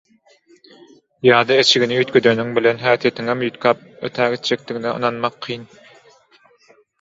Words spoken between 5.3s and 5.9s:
kyn.